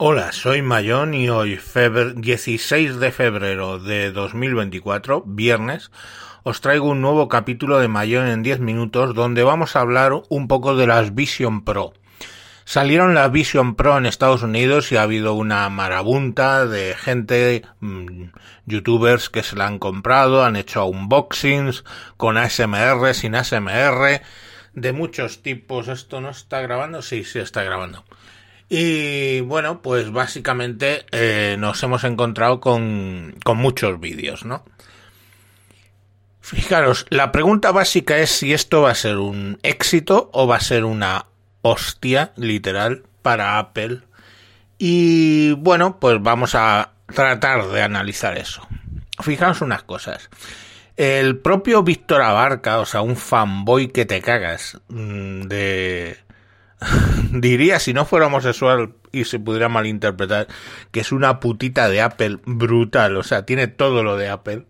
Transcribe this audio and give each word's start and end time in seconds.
Hola, 0.00 0.30
soy 0.30 0.62
Mayón 0.62 1.12
y 1.12 1.28
hoy, 1.28 1.56
febre 1.56 2.12
16 2.14 3.00
de 3.00 3.10
febrero 3.10 3.80
de 3.80 4.12
2024, 4.12 5.24
viernes, 5.26 5.90
os 6.44 6.60
traigo 6.60 6.90
un 6.90 7.00
nuevo 7.00 7.26
capítulo 7.26 7.80
de 7.80 7.88
Mayón 7.88 8.28
en 8.28 8.44
10 8.44 8.60
minutos 8.60 9.12
donde 9.12 9.42
vamos 9.42 9.74
a 9.74 9.80
hablar 9.80 10.12
un 10.28 10.46
poco 10.46 10.76
de 10.76 10.86
las 10.86 11.16
Vision 11.16 11.64
Pro. 11.64 11.94
Salieron 12.64 13.12
las 13.12 13.32
Vision 13.32 13.74
Pro 13.74 13.98
en 13.98 14.06
Estados 14.06 14.44
Unidos 14.44 14.92
y 14.92 14.96
ha 14.96 15.02
habido 15.02 15.34
una 15.34 15.68
marabunta 15.68 16.64
de 16.64 16.94
gente, 16.94 17.64
mmm, 17.80 18.26
youtubers 18.66 19.28
que 19.28 19.42
se 19.42 19.56
la 19.56 19.66
han 19.66 19.80
comprado, 19.80 20.44
han 20.44 20.54
hecho 20.54 20.86
unboxings 20.86 21.82
con 22.16 22.36
ASMR, 22.36 23.14
sin 23.14 23.34
ASMR, 23.34 24.22
de 24.74 24.92
muchos 24.92 25.42
tipos. 25.42 25.88
¿Esto 25.88 26.20
no 26.20 26.30
está 26.30 26.60
grabando? 26.60 27.02
Sí, 27.02 27.24
sí 27.24 27.40
está 27.40 27.64
grabando. 27.64 28.04
Y 28.68 29.40
bueno, 29.40 29.80
pues 29.80 30.12
básicamente 30.12 31.06
eh, 31.10 31.56
nos 31.58 31.82
hemos 31.82 32.04
encontrado 32.04 32.60
con, 32.60 33.34
con 33.44 33.56
muchos 33.56 33.98
vídeos, 33.98 34.44
¿no? 34.44 34.64
Fijaros, 36.40 37.06
la 37.10 37.32
pregunta 37.32 37.72
básica 37.72 38.18
es 38.18 38.30
si 38.30 38.52
esto 38.52 38.82
va 38.82 38.90
a 38.90 38.94
ser 38.94 39.18
un 39.18 39.58
éxito 39.62 40.30
o 40.32 40.46
va 40.46 40.56
a 40.56 40.60
ser 40.60 40.84
una 40.84 41.26
hostia, 41.62 42.32
literal, 42.36 43.04
para 43.22 43.58
Apple. 43.58 44.00
Y 44.78 45.52
bueno, 45.52 45.98
pues 46.00 46.22
vamos 46.22 46.54
a 46.54 46.92
tratar 47.06 47.68
de 47.68 47.82
analizar 47.82 48.38
eso. 48.38 48.66
Fijaos 49.20 49.60
unas 49.60 49.82
cosas. 49.82 50.30
El 50.96 51.38
propio 51.38 51.82
Víctor 51.82 52.22
Abarca, 52.22 52.80
o 52.80 52.86
sea, 52.86 53.02
un 53.02 53.16
fanboy 53.16 53.88
que 53.88 54.06
te 54.06 54.20
cagas 54.20 54.80
mm, 54.88 55.42
de 55.42 56.16
diría, 57.32 57.78
si 57.78 57.92
no 57.92 58.04
fuera 58.04 58.26
homosexual 58.26 58.94
y 59.12 59.24
se 59.24 59.38
pudiera 59.38 59.68
malinterpretar, 59.68 60.48
que 60.90 61.00
es 61.00 61.12
una 61.12 61.40
putita 61.40 61.88
de 61.88 62.00
Apple 62.00 62.38
brutal, 62.44 63.16
o 63.16 63.22
sea, 63.22 63.44
tiene 63.44 63.66
todo 63.66 64.02
lo 64.02 64.16
de 64.16 64.28
Apple, 64.28 64.64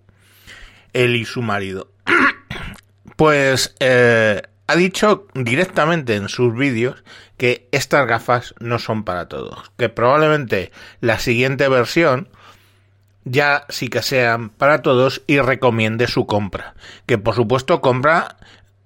él 0.93 1.17
y 1.17 1.25
su 1.25 1.43
marido. 1.43 1.91
pues 3.17 3.75
eh, 3.81 4.43
ha 4.67 4.77
dicho 4.77 5.27
directamente 5.35 6.17
en 6.17 6.29
sus 6.29 6.55
vídeos 6.55 7.03
que 7.37 7.69
estas 7.73 8.07
gafas 8.07 8.55
no 8.61 8.79
son 8.79 9.05
para 9.05 9.29
todos, 9.29 9.71
que 9.77 9.89
probablemente 9.89 10.73
la 11.01 11.19
siguiente 11.19 11.69
versión 11.69 12.29
ya 13.25 13.67
sí 13.69 13.89
que 13.89 14.03
sean 14.03 14.49
para 14.49 14.83
todos 14.83 15.23
y 15.27 15.39
recomiende 15.39 16.07
su 16.07 16.27
compra, 16.27 16.75
que 17.07 17.19
por 17.19 17.35
supuesto 17.35 17.81
compra 17.81 18.37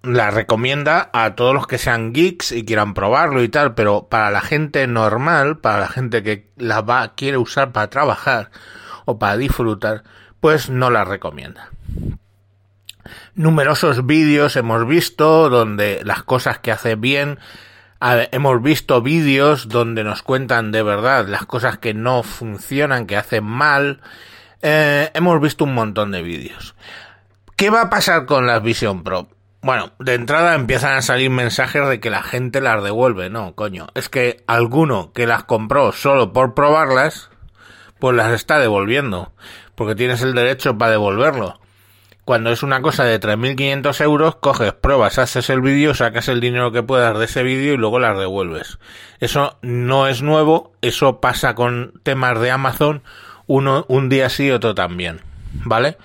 la 0.02 0.30
recomienda 0.30 1.10
a 1.12 1.34
todos 1.34 1.54
los 1.54 1.66
que 1.66 1.78
sean 1.78 2.12
geeks 2.12 2.52
y 2.52 2.64
quieran 2.64 2.94
probarlo 2.94 3.42
y 3.42 3.48
tal, 3.48 3.74
pero 3.74 4.08
para 4.08 4.30
la 4.30 4.40
gente 4.40 4.86
normal, 4.86 5.58
para 5.58 5.80
la 5.80 5.88
gente 5.88 6.22
que 6.22 6.50
la 6.56 6.80
va, 6.80 7.14
quiere 7.14 7.36
usar 7.36 7.72
para 7.72 7.88
trabajar 7.88 8.50
o 9.04 9.18
para 9.18 9.36
disfrutar, 9.36 10.02
pues 10.40 10.70
no 10.70 10.90
la 10.90 11.04
recomienda. 11.04 11.70
Numerosos 13.34 14.06
vídeos 14.06 14.56
hemos 14.56 14.86
visto 14.86 15.48
donde 15.48 16.00
las 16.04 16.22
cosas 16.22 16.58
que 16.58 16.72
hace 16.72 16.96
bien, 16.96 17.38
hemos 18.00 18.60
visto 18.62 19.02
vídeos 19.02 19.68
donde 19.68 20.02
nos 20.02 20.22
cuentan 20.22 20.72
de 20.72 20.82
verdad 20.82 21.28
las 21.28 21.46
cosas 21.46 21.78
que 21.78 21.94
no 21.94 22.24
funcionan, 22.24 23.06
que 23.06 23.16
hacen 23.16 23.44
mal, 23.44 24.00
eh, 24.62 25.10
hemos 25.14 25.40
visto 25.40 25.64
un 25.64 25.74
montón 25.74 26.10
de 26.10 26.22
vídeos. 26.22 26.74
¿Qué 27.56 27.70
va 27.70 27.82
a 27.82 27.90
pasar 27.90 28.26
con 28.26 28.46
las 28.46 28.62
Vision 28.62 29.04
Pro? 29.04 29.28
Bueno, 29.62 29.92
de 30.00 30.14
entrada 30.14 30.56
empiezan 30.56 30.94
a 30.94 31.02
salir 31.02 31.30
mensajes 31.30 31.88
de 31.88 32.00
que 32.00 32.10
la 32.10 32.24
gente 32.24 32.60
las 32.60 32.82
devuelve. 32.82 33.30
No, 33.30 33.54
coño. 33.54 33.86
Es 33.94 34.08
que 34.08 34.42
alguno 34.48 35.12
que 35.12 35.28
las 35.28 35.44
compró 35.44 35.92
solo 35.92 36.32
por 36.32 36.54
probarlas, 36.54 37.30
pues 38.00 38.16
las 38.16 38.32
está 38.32 38.58
devolviendo. 38.58 39.32
Porque 39.76 39.94
tienes 39.94 40.20
el 40.22 40.34
derecho 40.34 40.76
para 40.76 40.90
devolverlo. 40.90 41.60
Cuando 42.24 42.50
es 42.50 42.64
una 42.64 42.82
cosa 42.82 43.04
de 43.04 43.20
3.500 43.20 44.00
euros, 44.00 44.34
coges, 44.36 44.72
pruebas, 44.72 45.18
haces 45.18 45.48
el 45.48 45.60
vídeo, 45.60 45.94
sacas 45.94 46.26
el 46.26 46.40
dinero 46.40 46.72
que 46.72 46.82
puedas 46.82 47.16
de 47.16 47.24
ese 47.24 47.44
vídeo 47.44 47.74
y 47.74 47.76
luego 47.76 48.00
las 48.00 48.18
devuelves. 48.18 48.80
Eso 49.20 49.58
no 49.62 50.08
es 50.08 50.22
nuevo, 50.22 50.72
eso 50.82 51.20
pasa 51.20 51.54
con 51.54 52.00
temas 52.02 52.40
de 52.40 52.50
Amazon, 52.50 53.02
uno 53.46 53.84
un 53.88 54.08
día 54.08 54.28
sí, 54.28 54.50
otro 54.50 54.74
también. 54.74 55.20
¿Vale? 55.52 55.98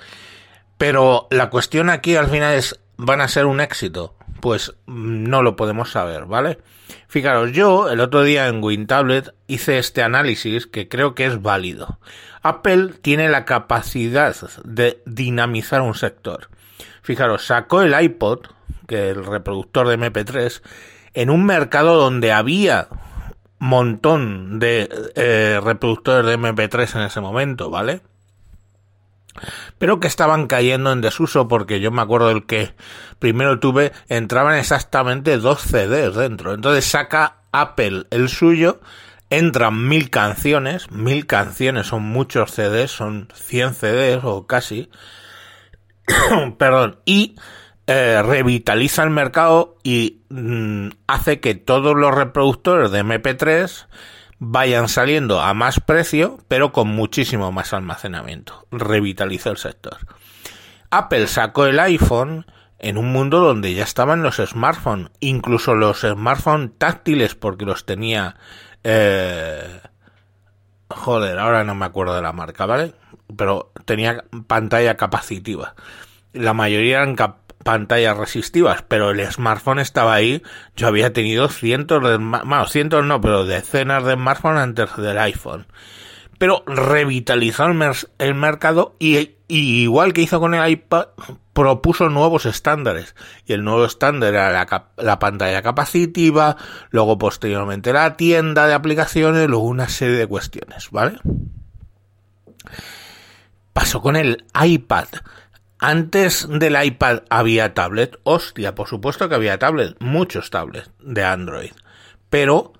Pero 0.77 1.27
la 1.31 1.49
cuestión 1.49 1.89
aquí 1.89 2.15
al 2.15 2.27
final 2.27 2.53
es 2.53 2.79
van 2.97 3.21
a 3.21 3.27
ser 3.27 3.45
un 3.45 3.61
éxito? 3.61 4.15
Pues 4.41 4.75
mm, 4.85 5.23
no 5.29 5.41
lo 5.41 5.55
podemos 5.55 5.91
saber, 5.91 6.25
¿vale? 6.25 6.59
Fijaros, 7.07 7.51
yo 7.51 7.89
el 7.89 7.99
otro 7.99 8.23
día 8.23 8.47
en 8.47 8.63
WinTablet 8.63 9.33
hice 9.47 9.77
este 9.77 10.03
análisis 10.03 10.67
que 10.67 10.87
creo 10.87 11.15
que 11.15 11.25
es 11.25 11.41
válido. 11.41 11.99
Apple 12.41 12.93
tiene 13.01 13.29
la 13.29 13.45
capacidad 13.45 14.35
de 14.63 15.01
dinamizar 15.05 15.81
un 15.81 15.95
sector. 15.95 16.49
Fijaros, 17.01 17.45
sacó 17.45 17.81
el 17.81 17.99
iPod, 17.99 18.39
que 18.87 19.11
es 19.11 19.17
el 19.17 19.25
reproductor 19.25 19.87
de 19.87 19.97
MP3, 19.97 20.61
en 21.13 21.29
un 21.29 21.45
mercado 21.45 21.95
donde 21.95 22.31
había 22.31 22.89
montón 23.59 24.59
de 24.59 24.89
eh, 25.15 25.59
reproductores 25.63 26.25
de 26.25 26.37
MP3 26.37 26.95
en 26.95 27.01
ese 27.03 27.21
momento, 27.21 27.69
¿vale? 27.69 28.01
Pero 29.77 29.99
que 29.99 30.07
estaban 30.07 30.47
cayendo 30.47 30.91
en 30.91 31.01
desuso 31.01 31.47
porque 31.47 31.79
yo 31.79 31.91
me 31.91 32.01
acuerdo 32.01 32.29
del 32.29 32.45
que 32.45 32.73
primero 33.19 33.59
tuve, 33.59 33.91
entraban 34.09 34.55
exactamente 34.55 35.37
dos 35.37 35.61
CDs 35.61 36.15
dentro. 36.15 36.53
Entonces 36.53 36.85
saca 36.85 37.37
Apple 37.51 38.05
el 38.11 38.29
suyo, 38.29 38.81
entran 39.29 39.87
mil 39.87 40.09
canciones, 40.09 40.91
mil 40.91 41.25
canciones 41.25 41.87
son 41.87 42.03
muchos 42.03 42.51
CDs, 42.51 42.91
son 42.91 43.27
100 43.33 43.73
CDs 43.73 44.23
o 44.23 44.47
casi, 44.47 44.89
perdón, 46.57 46.99
y 47.05 47.35
eh, 47.87 48.21
revitaliza 48.21 49.03
el 49.03 49.09
mercado 49.09 49.77
y 49.83 50.21
mm, 50.29 50.89
hace 51.07 51.39
que 51.39 51.55
todos 51.55 51.95
los 51.95 52.13
reproductores 52.13 52.91
de 52.91 53.03
MP3 53.03 53.87
vayan 54.39 54.87
saliendo 54.87 55.41
a 55.41 55.53
más 55.53 55.79
precio, 55.79 56.37
pero 56.47 56.71
con 56.71 56.87
muchísimo 56.89 57.51
más 57.51 57.73
almacenamiento. 57.73 58.67
Revitalizó 58.71 59.51
el 59.51 59.57
sector. 59.57 59.97
Apple 60.89 61.27
sacó 61.27 61.65
el 61.65 61.79
iPhone 61.79 62.45
en 62.79 62.97
un 62.97 63.11
mundo 63.11 63.39
donde 63.39 63.73
ya 63.73 63.83
estaban 63.83 64.21
los 64.23 64.37
smartphones, 64.37 65.09
incluso 65.19 65.75
los 65.75 66.01
smartphones 66.01 66.71
táctiles, 66.77 67.35
porque 67.35 67.65
los 67.65 67.85
tenía. 67.85 68.35
Eh, 68.83 69.81
joder, 70.89 71.39
ahora 71.39 71.63
no 71.63 71.75
me 71.75 71.85
acuerdo 71.85 72.15
de 72.15 72.21
la 72.21 72.33
marca, 72.33 72.65
¿vale? 72.65 72.93
Pero 73.35 73.71
tenía 73.85 74.23
pantalla 74.45 74.95
capacitiva. 74.95 75.75
La 76.33 76.53
mayoría 76.53 76.97
eran 76.97 77.15
pantallas 77.67 78.15
resistivas, 78.15 78.81
pero 78.87 79.11
el 79.11 79.29
smartphone 79.29 79.79
estaba 79.79 80.13
ahí. 80.13 80.41
Yo 80.77 80.87
había 80.87 81.11
tenido 81.11 81.49
cientos 81.49 82.01
de, 82.01 82.17
cientos 82.69 83.03
no, 83.03 83.19
pero 83.19 83.45
decenas 83.45 84.05
de 84.05 84.13
smartphones 84.13 84.61
antes 84.61 84.95
del 84.95 85.17
iPhone. 85.17 85.67
Pero 86.37 86.63
revitalizó 86.65 87.65
el, 87.65 88.35
mercado 88.35 88.95
y, 88.99 89.35
igual 89.49 90.13
que 90.13 90.21
hizo 90.21 90.39
con 90.39 90.53
el 90.53 90.69
iPad, 90.69 91.07
propuso 91.51 92.07
nuevos 92.07 92.45
estándares. 92.45 93.15
Y 93.45 93.51
el 93.51 93.65
nuevo 93.65 93.83
estándar 93.83 94.33
era 94.33 94.49
la, 94.53 94.87
la, 94.95 95.19
pantalla 95.19 95.61
capacitiva, 95.61 96.55
luego 96.89 97.17
posteriormente 97.17 97.91
la 97.91 98.15
tienda 98.15 98.65
de 98.67 98.75
aplicaciones, 98.75 99.45
luego 99.49 99.65
una 99.65 99.89
serie 99.89 100.15
de 100.15 100.27
cuestiones, 100.27 100.89
¿vale? 100.89 101.19
Pasó 103.73 104.01
con 104.01 104.15
el 104.15 104.45
iPad. 104.57 105.07
Antes 105.79 106.47
del 106.49 106.75
iPad 106.83 107.19
había 107.29 107.75
tablet, 107.75 108.19
hostia, 108.23 108.73
por 108.73 108.87
supuesto 108.87 109.29
que 109.29 109.35
había 109.35 109.59
tablet, 109.59 109.95
muchos 109.99 110.49
tablets 110.49 110.89
de 110.99 111.23
Android, 111.23 111.71
pero 112.31 112.73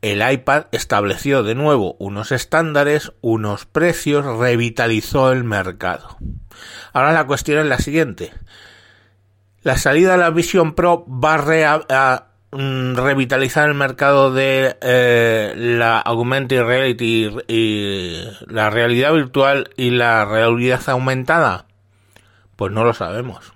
el 0.00 0.22
iPad 0.28 0.64
estableció 0.72 1.42
de 1.42 1.54
nuevo 1.54 1.96
unos 1.98 2.32
estándares, 2.32 3.12
unos 3.20 3.66
precios, 3.66 4.24
revitalizó 4.24 5.32
el 5.32 5.44
mercado. 5.44 6.16
Ahora 6.94 7.12
la 7.12 7.26
cuestión 7.26 7.58
es 7.58 7.66
la 7.66 7.78
siguiente. 7.78 8.32
La 9.62 9.76
salida 9.76 10.12
de 10.12 10.18
la 10.18 10.30
Vision 10.30 10.74
Pro 10.74 11.04
va 11.06 11.34
a, 11.34 12.28
mm, 12.52 12.94
revitalizar 12.94 13.68
el 13.68 13.74
mercado 13.74 14.32
de 14.32 14.78
eh, 14.80 15.52
la 15.54 15.98
augmented 16.00 16.62
reality 16.62 17.30
y 17.48 18.24
la 18.46 18.70
realidad 18.70 19.12
virtual 19.12 19.68
y 19.76 19.90
la 19.90 20.24
realidad 20.24 20.80
aumentada 20.88 21.66
pues 22.60 22.70
no 22.72 22.84
lo 22.84 22.92
sabemos. 22.92 23.54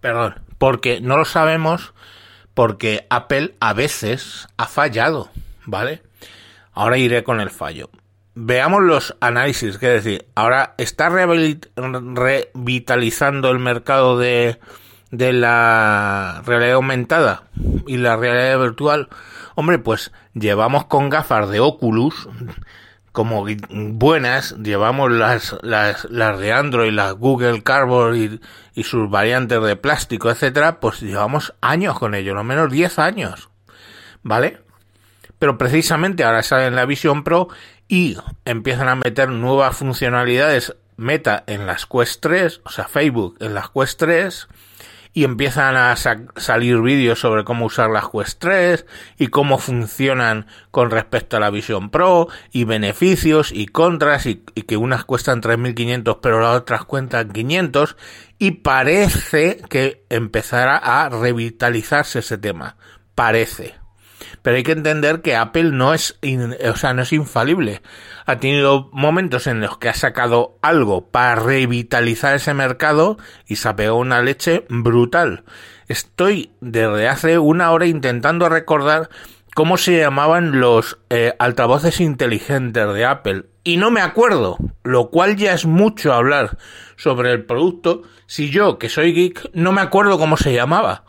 Perdón, 0.00 0.40
porque 0.56 1.00
no 1.00 1.16
lo 1.16 1.24
sabemos 1.24 1.94
porque 2.54 3.08
Apple 3.10 3.56
a 3.58 3.72
veces 3.72 4.46
ha 4.56 4.68
fallado, 4.68 5.30
¿vale? 5.66 6.04
Ahora 6.72 6.96
iré 6.96 7.24
con 7.24 7.40
el 7.40 7.50
fallo. 7.50 7.90
Veamos 8.36 8.84
los 8.84 9.16
análisis, 9.20 9.78
que 9.78 9.88
decir, 9.88 10.28
ahora 10.36 10.76
está 10.78 11.08
revitalizando 11.08 13.50
el 13.50 13.58
mercado 13.58 14.16
de 14.16 14.60
de 15.10 15.32
la 15.32 16.40
realidad 16.46 16.74
aumentada 16.74 17.48
y 17.88 17.96
la 17.96 18.16
realidad 18.16 18.60
virtual, 18.60 19.08
hombre, 19.56 19.80
pues 19.80 20.12
llevamos 20.34 20.84
con 20.84 21.08
gafas 21.08 21.50
de 21.50 21.58
Oculus 21.58 22.28
como 23.12 23.44
buenas, 23.70 24.56
llevamos 24.62 25.10
las, 25.10 25.56
las, 25.62 26.08
de 26.10 26.52
Android, 26.52 26.92
las 26.92 27.14
Google 27.14 27.62
Cardboard 27.62 28.16
y, 28.16 28.40
y 28.74 28.84
sus 28.84 29.10
variantes 29.10 29.62
de 29.62 29.76
plástico, 29.76 30.30
etcétera, 30.30 30.80
pues 30.80 31.00
llevamos 31.00 31.54
años 31.60 31.98
con 31.98 32.14
ello, 32.14 32.34
lo 32.34 32.44
menos 32.44 32.70
10 32.70 32.98
años. 32.98 33.50
¿Vale? 34.22 34.60
Pero 35.38 35.56
precisamente 35.56 36.24
ahora 36.24 36.42
sale 36.42 36.66
en 36.66 36.76
la 36.76 36.84
Vision 36.84 37.24
Pro 37.24 37.48
y 37.88 38.16
empiezan 38.44 38.88
a 38.88 38.94
meter 38.94 39.30
nuevas 39.30 39.76
funcionalidades 39.76 40.76
Meta 41.00 41.44
en 41.46 41.66
las 41.66 41.86
Quest 41.86 42.20
3, 42.20 42.60
o 42.64 42.68
sea, 42.68 42.86
Facebook 42.86 43.38
en 43.40 43.54
las 43.54 43.70
Quest 43.70 43.98
3, 43.98 44.48
y 45.12 45.24
empiezan 45.24 45.76
a 45.76 45.96
salir 45.96 46.80
vídeos 46.80 47.18
sobre 47.18 47.44
cómo 47.44 47.66
usar 47.66 47.90
las 47.90 48.08
Quest 48.08 48.38
3 48.40 48.86
y 49.18 49.26
cómo 49.28 49.58
funcionan 49.58 50.46
con 50.70 50.90
respecto 50.90 51.36
a 51.36 51.40
la 51.40 51.50
Vision 51.50 51.90
Pro 51.90 52.28
y 52.52 52.64
beneficios 52.64 53.50
y 53.52 53.66
contras 53.66 54.26
y, 54.26 54.44
y 54.54 54.62
que 54.62 54.76
unas 54.76 55.04
cuestan 55.04 55.42
3.500 55.42 56.18
pero 56.22 56.40
las 56.40 56.56
otras 56.56 56.84
cuentan 56.84 57.30
500 57.30 57.96
y 58.38 58.52
parece 58.52 59.60
que 59.68 60.04
empezará 60.08 60.76
a 60.76 61.08
revitalizarse 61.08 62.20
ese 62.20 62.38
tema. 62.38 62.76
Parece 63.14 63.79
pero 64.42 64.56
hay 64.56 64.62
que 64.62 64.72
entender 64.72 65.20
que 65.20 65.36
Apple 65.36 65.70
no 65.72 65.94
es, 65.94 66.18
o 66.22 66.76
sea, 66.76 66.94
no 66.94 67.02
es 67.02 67.12
infalible. 67.12 67.82
Ha 68.26 68.38
tenido 68.38 68.88
momentos 68.92 69.46
en 69.46 69.60
los 69.60 69.78
que 69.78 69.88
ha 69.88 69.94
sacado 69.94 70.58
algo 70.62 71.08
para 71.08 71.36
revitalizar 71.36 72.34
ese 72.34 72.54
mercado 72.54 73.18
y 73.46 73.56
se 73.56 73.68
ha 73.68 73.76
pegado 73.76 73.96
una 73.96 74.22
leche 74.22 74.64
brutal. 74.68 75.44
Estoy 75.88 76.52
desde 76.60 77.08
hace 77.08 77.38
una 77.38 77.70
hora 77.72 77.86
intentando 77.86 78.48
recordar 78.48 79.10
cómo 79.54 79.76
se 79.76 79.98
llamaban 79.98 80.60
los 80.60 80.98
eh, 81.10 81.34
altavoces 81.38 82.00
inteligentes 82.00 82.94
de 82.94 83.04
Apple 83.04 83.46
y 83.64 83.76
no 83.76 83.90
me 83.90 84.00
acuerdo, 84.00 84.56
lo 84.84 85.10
cual 85.10 85.36
ya 85.36 85.52
es 85.52 85.66
mucho 85.66 86.12
hablar 86.12 86.56
sobre 86.96 87.32
el 87.32 87.44
producto 87.44 88.02
si 88.26 88.48
yo, 88.48 88.78
que 88.78 88.88
soy 88.88 89.12
geek, 89.12 89.50
no 89.54 89.72
me 89.72 89.80
acuerdo 89.80 90.16
cómo 90.16 90.36
se 90.36 90.54
llamaba. 90.54 91.04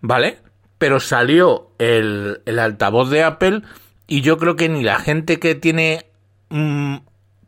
¿Vale? 0.00 0.38
Pero 0.80 0.98
salió 0.98 1.68
el, 1.78 2.40
altavoz 2.58 3.10
de 3.10 3.22
Apple 3.22 3.60
y 4.06 4.22
yo 4.22 4.38
creo 4.38 4.56
que 4.56 4.70
ni 4.70 4.82
la 4.82 4.98
gente 4.98 5.38
que 5.38 5.54
tiene 5.54 6.06
mm, 6.48 6.96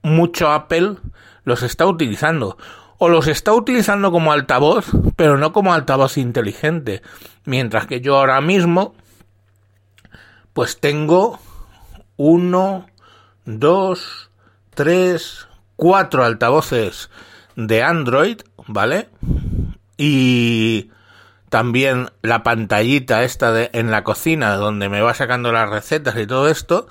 mucho 0.03 0.53
Apple 0.53 0.97
los 1.43 1.63
está 1.63 1.87
utilizando. 1.87 2.59
O 2.99 3.09
los 3.09 3.29
está 3.29 3.55
utilizando 3.55 4.13
como 4.13 4.33
altavoz, 4.33 4.85
pero 5.17 5.39
no 5.39 5.55
como 5.55 5.73
altavoz 5.73 6.19
inteligente. 6.19 7.01
Mientras 7.47 7.87
que 7.87 8.03
yo 8.03 8.19
ahora 8.19 8.43
mismo, 8.43 8.95
pues 10.53 10.79
tengo 10.79 11.41
uno, 12.19 12.87
dos, 13.47 14.31
tres, 14.75 15.49
cuatro 15.77 16.23
altavoces 16.23 17.09
de 17.57 17.83
Android, 17.83 18.43
¿vale? 18.67 19.09
Y 19.97 20.91
también 21.53 22.09
la 22.23 22.43
pantallita 22.43 23.25
esta 23.25 23.53
de, 23.53 23.69
en 23.75 23.91
la 23.91 24.05
cocina 24.05 24.57
donde 24.57 24.89
me 24.89 25.03
va 25.03 25.13
sacando 25.13 25.53
las 25.53 25.69
recetas 25.69 26.17
y 26.17 26.27
todo 26.27 26.49
esto 26.49 26.89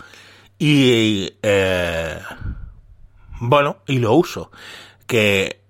y 0.59 1.33
eh, 1.41 2.19
bueno 3.39 3.77
y 3.87 3.97
lo 3.97 4.13
uso 4.13 4.51
que 5.07 5.63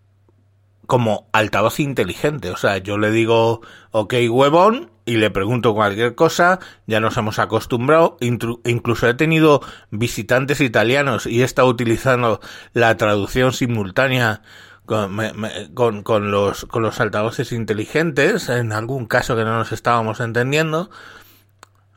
como 0.87 1.29
altavoz 1.31 1.79
inteligente. 1.79 2.51
O 2.51 2.57
sea 2.57 2.79
yo 2.79 2.97
le 2.97 3.11
digo 3.11 3.61
ok 3.91 4.13
huevón 4.29 4.91
y 5.05 5.15
le 5.15 5.29
pregunto 5.29 5.73
cualquier 5.73 6.13
cosa 6.13 6.59
ya 6.85 6.99
nos 6.99 7.15
hemos 7.15 7.39
acostumbrado 7.39 8.17
incluso 8.19 9.07
he 9.07 9.13
tenido 9.13 9.61
visitantes 9.91 10.59
italianos 10.59 11.27
y 11.27 11.43
he 11.43 11.45
estado 11.45 11.69
utilizando 11.69 12.41
la 12.73 12.97
traducción 12.97 13.53
simultánea 13.53 14.41
con, 15.73 16.03
con, 16.03 16.31
los, 16.31 16.65
con 16.65 16.83
los 16.83 16.99
altavoces 16.99 17.53
inteligentes, 17.53 18.49
en 18.49 18.73
algún 18.73 19.05
caso 19.05 19.35
que 19.35 19.45
no 19.45 19.57
nos 19.57 19.71
estábamos 19.71 20.19
entendiendo. 20.19 20.89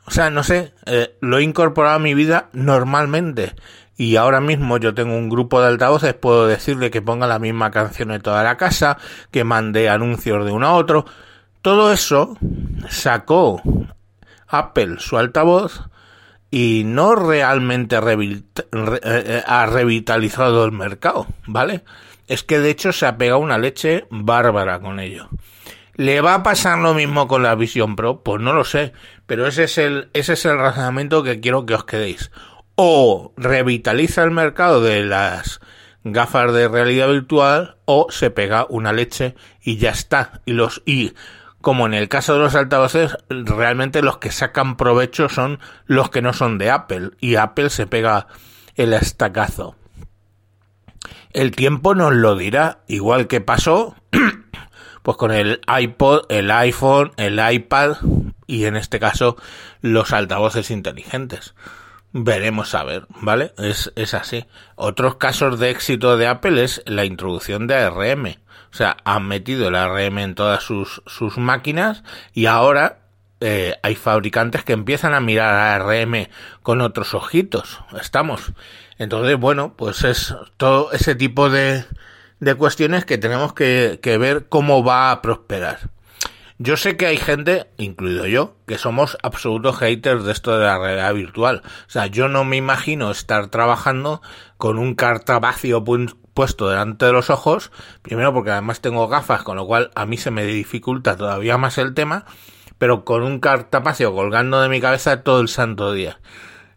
O 0.05 0.11
sea, 0.11 0.29
no 0.29 0.43
sé, 0.43 0.73
eh, 0.85 1.17
lo 1.19 1.39
he 1.39 1.43
incorporado 1.43 1.95
a 1.95 1.99
mi 1.99 2.13
vida 2.13 2.49
normalmente. 2.53 3.55
Y 3.97 4.15
ahora 4.15 4.39
mismo 4.39 4.77
yo 4.77 4.93
tengo 4.93 5.17
un 5.17 5.29
grupo 5.29 5.61
de 5.61 5.67
altavoces, 5.67 6.13
puedo 6.13 6.47
decirle 6.47 6.91
que 6.91 7.01
ponga 7.01 7.27
la 7.27 7.39
misma 7.39 7.71
canción 7.71 8.11
en 8.11 8.21
toda 8.21 8.43
la 8.43 8.55
casa, 8.57 8.97
que 9.31 9.43
mande 9.43 9.89
anuncios 9.89 10.45
de 10.45 10.51
uno 10.51 10.67
a 10.67 10.73
otro. 10.73 11.05
Todo 11.61 11.91
eso 11.91 12.37
sacó 12.89 13.61
Apple 14.47 14.97
su 14.99 15.17
altavoz 15.17 15.89
y 16.51 16.83
no 16.85 17.15
realmente 17.15 17.97
eh, 17.97 18.43
eh, 18.71 19.43
ha 19.45 19.65
revitalizado 19.65 20.63
el 20.63 20.71
mercado, 20.71 21.27
¿vale? 21.47 21.83
Es 22.27 22.43
que 22.43 22.59
de 22.59 22.69
hecho 22.69 22.91
se 22.91 23.05
ha 23.05 23.17
pegado 23.17 23.39
una 23.39 23.57
leche 23.57 24.05
bárbara 24.09 24.79
con 24.79 24.99
ello. 24.99 25.29
¿Le 25.95 26.19
va 26.19 26.33
a 26.33 26.43
pasar 26.43 26.79
lo 26.79 26.93
mismo 26.93 27.27
con 27.27 27.43
la 27.43 27.55
Vision 27.55 27.95
Pro? 27.95 28.21
Pues 28.21 28.41
no 28.41 28.51
lo 28.51 28.65
sé, 28.65 28.91
pero 29.25 29.47
ese 29.47 29.63
es 29.63 29.77
el, 29.77 30.09
ese 30.13 30.33
es 30.33 30.45
el 30.45 30.57
razonamiento 30.57 31.23
que 31.23 31.39
quiero 31.39 31.65
que 31.65 31.75
os 31.75 31.85
quedéis. 31.85 32.31
O 32.75 33.33
revitaliza 33.37 34.23
el 34.23 34.31
mercado 34.31 34.81
de 34.81 35.05
las 35.05 35.61
gafas 36.03 36.53
de 36.53 36.67
realidad 36.67 37.09
virtual 37.09 37.77
o 37.85 38.07
se 38.09 38.29
pega 38.29 38.65
una 38.69 38.91
leche 38.91 39.35
y 39.61 39.77
ya 39.77 39.91
está. 39.91 40.41
Y 40.45 40.51
los, 40.51 40.81
y 40.85 41.13
como 41.61 41.85
en 41.85 41.93
el 41.93 42.09
caso 42.09 42.33
de 42.33 42.39
los 42.39 42.55
altavoces, 42.55 43.17
realmente 43.29 44.01
los 44.01 44.17
que 44.17 44.31
sacan 44.31 44.77
provecho 44.77 45.29
son 45.29 45.59
los 45.85 46.09
que 46.09 46.21
no 46.21 46.33
son 46.33 46.57
de 46.57 46.71
Apple 46.71 47.11
y 47.21 47.35
Apple 47.35 47.69
se 47.69 47.87
pega 47.87 48.27
el 48.75 48.93
estacazo. 48.93 49.75
El 51.35 51.51
tiempo 51.51 51.95
nos 51.95 52.13
lo 52.13 52.37
dirá, 52.37 52.79
igual 52.87 53.27
que 53.27 53.41
pasó 53.41 53.93
pues 55.03 55.17
con 55.17 55.33
el 55.33 55.59
iPod, 55.67 56.21
el 56.29 56.49
iPhone, 56.49 57.11
el 57.17 57.41
iPad 57.51 57.97
y 58.47 58.63
en 58.63 58.77
este 58.77 59.01
caso 59.01 59.35
los 59.81 60.13
altavoces 60.13 60.71
inteligentes. 60.71 61.53
Veremos 62.13 62.73
a 62.73 62.85
ver, 62.85 63.05
¿vale? 63.19 63.53
Es, 63.57 63.91
es 63.97 64.13
así. 64.13 64.45
Otros 64.75 65.15
casos 65.17 65.59
de 65.59 65.71
éxito 65.71 66.15
de 66.15 66.27
Apple 66.27 66.63
es 66.63 66.81
la 66.85 67.03
introducción 67.03 67.67
de 67.67 67.75
ARM. 67.75 68.27
O 68.71 68.73
sea, 68.73 68.95
han 69.03 69.27
metido 69.27 69.67
el 69.67 69.75
ARM 69.75 70.19
en 70.19 70.35
todas 70.35 70.63
sus, 70.63 71.03
sus 71.05 71.37
máquinas 71.37 72.05
y 72.31 72.45
ahora 72.45 73.04
eh, 73.41 73.75
hay 73.83 73.95
fabricantes 73.95 74.63
que 74.63 74.73
empiezan 74.73 75.13
a 75.13 75.19
mirar 75.19 75.53
a 75.53 75.75
ARM 75.75 76.27
con 76.63 76.81
otros 76.81 77.13
ojitos. 77.13 77.79
Estamos. 77.99 78.53
Entonces, 78.97 79.37
bueno, 79.37 79.73
pues 79.75 80.03
es 80.03 80.35
todo 80.57 80.91
ese 80.91 81.15
tipo 81.15 81.49
de, 81.49 81.85
de 82.39 82.55
cuestiones 82.55 83.05
que 83.05 83.17
tenemos 83.17 83.53
que, 83.53 83.99
que 84.01 84.17
ver 84.17 84.47
cómo 84.47 84.83
va 84.83 85.11
a 85.11 85.21
prosperar. 85.21 85.89
Yo 86.57 86.77
sé 86.77 86.95
que 86.95 87.05
hay 87.05 87.17
gente, 87.17 87.67
incluido 87.75 88.27
yo, 88.27 88.55
que 88.65 88.77
somos 88.77 89.17
absolutos 89.21 89.77
haters 89.77 90.23
de 90.23 90.31
esto 90.31 90.57
de 90.57 90.65
la 90.65 90.77
realidad 90.77 91.13
virtual. 91.13 91.61
O 91.65 91.89
sea, 91.89 92.07
yo 92.07 92.29
no 92.29 92.45
me 92.45 92.55
imagino 92.55 93.11
estar 93.11 93.47
trabajando 93.47 94.21
con 94.57 94.79
un 94.79 94.95
cartabacio 94.95 95.83
puesto 96.33 96.69
delante 96.69 97.07
de 97.07 97.11
los 97.11 97.29
ojos, 97.29 97.71
primero 98.01 98.33
porque 98.33 98.51
además 98.51 98.79
tengo 98.79 99.09
gafas, 99.09 99.43
con 99.43 99.57
lo 99.57 99.67
cual 99.67 99.91
a 99.95 100.05
mí 100.05 100.15
se 100.15 100.31
me 100.31 100.45
dificulta 100.45 101.17
todavía 101.17 101.57
más 101.57 101.77
el 101.77 101.93
tema, 101.93 102.23
pero 102.77 103.05
con 103.05 103.23
un 103.23 103.39
cartapacio 103.39 104.13
colgando 104.13 104.61
de 104.61 104.69
mi 104.69 104.81
cabeza 104.81 105.23
todo 105.23 105.41
el 105.41 105.47
santo 105.47 105.93
día. 105.93 106.19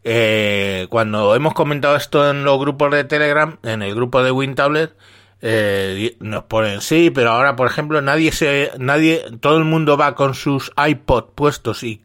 Eh, 0.04 0.86
cuando 0.90 1.34
hemos 1.34 1.54
comentado 1.54 1.96
esto 1.96 2.30
en 2.30 2.44
los 2.44 2.58
grupos 2.58 2.90
de 2.92 3.04
Telegram, 3.04 3.58
en 3.62 3.82
el 3.82 3.94
grupo 3.94 4.22
de 4.22 4.30
WinTablet, 4.30 4.94
eh, 5.40 6.16
nos 6.20 6.44
ponen 6.44 6.80
sí, 6.80 7.10
pero 7.10 7.30
ahora, 7.30 7.56
por 7.56 7.66
ejemplo, 7.66 8.00
nadie 8.00 8.32
se, 8.32 8.72
nadie, 8.78 9.24
todo 9.40 9.58
el 9.58 9.64
mundo 9.64 9.96
va 9.96 10.14
con 10.14 10.34
sus 10.34 10.72
iPod 10.76 11.34
puestos 11.34 11.82
y, 11.82 12.02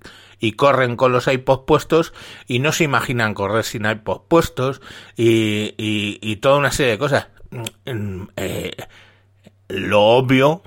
corren 0.57 0.97
con 0.97 1.13
los 1.13 1.27
iPods 1.27 1.63
puestos 1.65 2.13
y 2.47 2.59
no 2.59 2.73
se 2.73 2.83
imaginan 2.83 3.33
correr 3.33 3.63
sin 3.63 3.85
iPod 3.85 4.23
puestos 4.27 4.81
y, 5.15 5.73
y, 5.77 6.19
y 6.21 6.35
toda 6.37 6.57
una 6.57 6.71
serie 6.71 6.91
de 6.91 6.97
cosas. 6.97 7.27
Mm, 7.85 8.23
eh, 8.35 8.75
lo 9.69 10.01
obvio, 10.01 10.63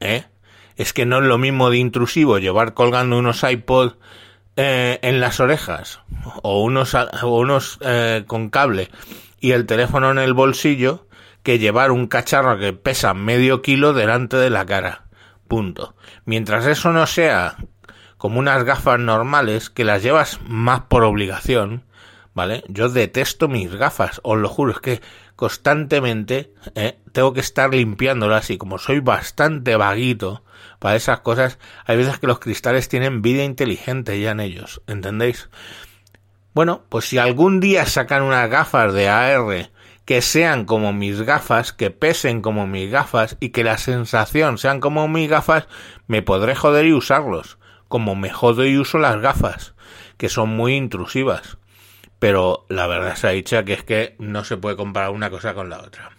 ¿eh? 0.00 0.24
Es 0.78 0.94
que 0.94 1.04
no 1.04 1.18
es 1.18 1.24
lo 1.24 1.36
mismo 1.36 1.68
de 1.68 1.76
intrusivo 1.76 2.38
llevar 2.38 2.72
colgando 2.72 3.18
unos 3.18 3.42
iPods 3.42 3.96
eh, 4.56 4.98
en 5.02 5.20
las 5.20 5.40
orejas 5.40 6.00
o 6.42 6.62
unos, 6.62 6.94
o 6.94 7.38
unos 7.38 7.78
eh, 7.82 8.24
con 8.26 8.48
cable 8.48 8.88
y 9.40 9.52
el 9.52 9.66
teléfono 9.66 10.10
en 10.10 10.18
el 10.18 10.32
bolsillo 10.32 11.06
que 11.42 11.58
llevar 11.58 11.90
un 11.90 12.06
cacharro 12.06 12.58
que 12.58 12.72
pesa 12.72 13.12
medio 13.12 13.60
kilo 13.60 13.92
delante 13.92 14.36
de 14.36 14.50
la 14.50 14.66
cara. 14.66 15.04
Punto. 15.46 15.94
Mientras 16.24 16.66
eso 16.66 16.92
no 16.92 17.06
sea 17.06 17.56
como 18.16 18.38
unas 18.38 18.64
gafas 18.64 18.98
normales 18.98 19.70
que 19.70 19.84
las 19.84 20.02
llevas 20.02 20.40
más 20.46 20.82
por 20.82 21.04
obligación, 21.04 21.84
¿vale? 22.38 22.62
Yo 22.68 22.88
detesto 22.88 23.48
mis 23.48 23.74
gafas, 23.74 24.20
os 24.22 24.38
lo 24.38 24.48
juro, 24.48 24.70
es 24.70 24.78
que 24.78 25.00
constantemente 25.34 26.52
¿eh? 26.76 26.96
tengo 27.10 27.32
que 27.32 27.40
estar 27.40 27.74
limpiándolas 27.74 28.50
y 28.50 28.58
como 28.58 28.78
soy 28.78 29.00
bastante 29.00 29.74
vaguito 29.74 30.44
para 30.78 30.94
esas 30.94 31.18
cosas, 31.18 31.58
hay 31.84 31.96
veces 31.96 32.20
que 32.20 32.28
los 32.28 32.38
cristales 32.38 32.88
tienen 32.88 33.22
vida 33.22 33.42
inteligente 33.42 34.20
ya 34.20 34.30
en 34.30 34.38
ellos, 34.38 34.82
¿entendéis? 34.86 35.50
Bueno, 36.54 36.84
pues 36.88 37.06
si 37.06 37.18
algún 37.18 37.58
día 37.58 37.86
sacan 37.86 38.22
unas 38.22 38.48
gafas 38.48 38.94
de 38.94 39.08
AR 39.08 39.70
que 40.04 40.22
sean 40.22 40.64
como 40.64 40.92
mis 40.92 41.20
gafas, 41.22 41.72
que 41.72 41.90
pesen 41.90 42.40
como 42.40 42.68
mis 42.68 42.88
gafas 42.88 43.36
y 43.40 43.48
que 43.48 43.64
la 43.64 43.78
sensación 43.78 44.58
sean 44.58 44.78
como 44.78 45.08
mis 45.08 45.28
gafas, 45.28 45.66
me 46.06 46.22
podré 46.22 46.54
joder 46.54 46.86
y 46.86 46.92
usarlos, 46.92 47.58
como 47.88 48.14
me 48.14 48.30
jodo 48.30 48.64
y 48.64 48.78
uso 48.78 48.98
las 48.98 49.20
gafas, 49.20 49.74
que 50.16 50.28
son 50.28 50.50
muy 50.50 50.76
intrusivas. 50.76 51.57
Pero 52.18 52.66
la 52.68 52.86
verdad 52.86 53.16
se 53.16 53.28
ha 53.28 53.30
dicho 53.30 53.64
que 53.64 53.74
es 53.74 53.84
que 53.84 54.16
no 54.18 54.44
se 54.44 54.56
puede 54.56 54.76
comparar 54.76 55.10
una 55.10 55.30
cosa 55.30 55.54
con 55.54 55.70
la 55.70 55.80
otra. 55.80 56.10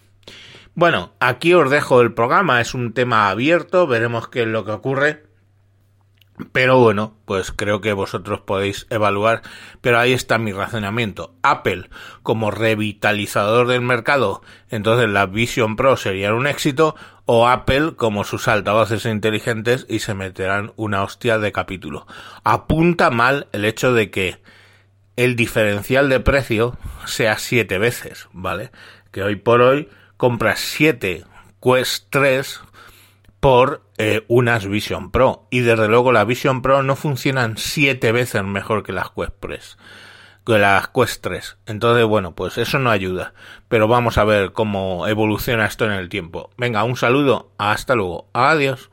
Bueno, 0.74 1.12
aquí 1.20 1.52
os 1.52 1.68
dejo 1.68 2.00
el 2.00 2.14
programa, 2.14 2.60
es 2.60 2.74
un 2.74 2.92
tema 2.92 3.28
abierto, 3.28 3.86
veremos 3.86 4.28
qué 4.28 4.42
es 4.42 4.48
lo 4.48 4.64
que 4.64 4.72
ocurre. 4.72 5.30
Pero 6.52 6.78
bueno, 6.78 7.16
pues 7.26 7.52
creo 7.52 7.80
que 7.80 7.92
vosotros 7.92 8.40
podéis 8.40 8.86
evaluar, 8.88 9.42
pero 9.80 9.98
ahí 9.98 10.12
está 10.12 10.38
mi 10.38 10.52
razonamiento. 10.52 11.34
Apple 11.42 11.90
como 12.22 12.50
revitalizador 12.50 13.66
del 13.66 13.82
mercado, 13.82 14.42
entonces 14.70 15.08
la 15.08 15.26
Vision 15.26 15.76
Pro 15.76 15.96
sería 15.96 16.32
un 16.32 16.46
éxito, 16.46 16.96
o 17.26 17.46
Apple 17.46 17.94
como 17.96 18.24
sus 18.24 18.48
altavoces 18.48 19.04
inteligentes 19.06 19.86
y 19.88 19.98
se 19.98 20.14
meterán 20.14 20.72
una 20.76 21.02
hostia 21.02 21.38
de 21.38 21.52
capítulo. 21.52 22.06
Apunta 22.42 23.10
mal 23.10 23.48
el 23.52 23.64
hecho 23.64 23.92
de 23.92 24.10
que 24.10 24.42
el 25.20 25.36
diferencial 25.36 26.08
de 26.08 26.18
precio 26.18 26.78
sea 27.04 27.36
siete 27.36 27.76
veces, 27.76 28.30
¿vale? 28.32 28.70
Que 29.10 29.22
hoy 29.22 29.36
por 29.36 29.60
hoy 29.60 29.90
compras 30.16 30.60
siete 30.60 31.24
Quest 31.62 32.06
3 32.08 32.62
por 33.38 33.82
eh, 33.98 34.24
unas 34.28 34.66
Vision 34.66 35.10
Pro. 35.10 35.46
Y 35.50 35.60
desde 35.60 35.88
luego 35.88 36.10
las 36.10 36.26
Vision 36.26 36.62
Pro 36.62 36.82
no 36.82 36.96
funcionan 36.96 37.58
siete 37.58 38.12
veces 38.12 38.42
mejor 38.44 38.82
que 38.82 38.94
las 38.94 39.10
Quest 39.10 39.34
Press, 39.38 39.78
que 40.46 40.56
las 40.56 40.88
Quest 40.88 41.22
3. 41.22 41.58
Entonces, 41.66 42.06
bueno, 42.06 42.34
pues 42.34 42.56
eso 42.56 42.78
no 42.78 42.90
ayuda. 42.90 43.34
Pero 43.68 43.88
vamos 43.88 44.16
a 44.16 44.24
ver 44.24 44.52
cómo 44.52 45.06
evoluciona 45.06 45.66
esto 45.66 45.84
en 45.84 45.92
el 45.92 46.08
tiempo. 46.08 46.48
Venga, 46.56 46.82
un 46.84 46.96
saludo. 46.96 47.52
Hasta 47.58 47.94
luego. 47.94 48.30
Adiós. 48.32 48.89